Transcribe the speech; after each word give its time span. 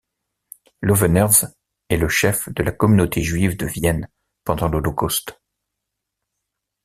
Löwenherz 0.81 1.45
est 1.89 1.97
le 1.97 2.09
chef 2.09 2.49
de 2.55 2.63
la 2.63 2.71
communauté 2.71 3.21
juive 3.21 3.55
de 3.55 3.67
Vienne 3.67 4.09
pendant 4.45 4.67
l'Holocauste. 4.67 5.39